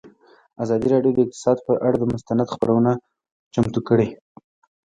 [0.63, 2.91] ازادي راډیو د اقتصاد پر اړه مستند خپرونه
[3.53, 4.07] چمتو کړې.